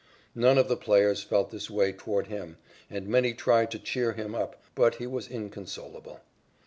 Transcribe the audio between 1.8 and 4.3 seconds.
toward him, and many tried to cheer